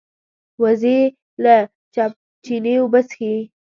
وزې 0.61 0.99
له 1.43 1.55
چینې 2.43 2.73
اوبه 2.81 2.99
څښي 3.07 3.33